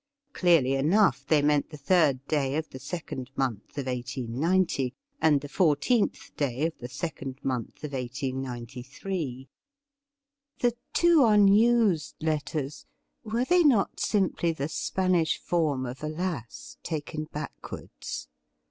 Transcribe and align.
Clearly 0.33 0.73
enough, 0.73 1.27
they 1.27 1.43
meant 1.43 1.69
the 1.69 1.77
third 1.77 2.25
day 2.25 2.55
of 2.55 2.67
the 2.71 2.79
second 2.79 3.29
month 3.35 3.77
of 3.77 3.85
1890, 3.85 4.95
and 5.21 5.39
the 5.41 5.47
fourteenth 5.47 6.31
day 6.35 6.65
of 6.65 6.75
the 6.79 6.89
second 6.89 7.37
month 7.43 7.83
of 7.83 7.93
1893. 7.93 9.47
The 10.57 10.73
two 10.93 11.23
unused 11.23 12.15
letters— 12.19 12.87
^were 13.31 13.47
they 13.47 13.63
not 13.63 13.99
simply 13.99 14.51
the 14.51 14.69
Spanish 14.69 15.37
form 15.37 15.85
of 15.85 16.01
'Alas' 16.01 16.77
taken 16.83 17.25
backwards 17.25 18.27